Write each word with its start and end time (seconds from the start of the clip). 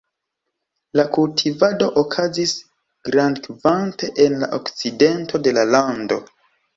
La 0.99 1.03
kultivado 1.17 1.89
okazis 2.01 2.53
grandkvante 3.09 4.09
en 4.25 4.33
la 4.45 4.49
okcidento 4.59 5.41
de 5.49 5.55
la 5.59 5.67
lando. 5.75 6.19